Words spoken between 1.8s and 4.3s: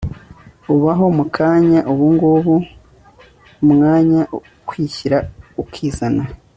ubungubuumwanya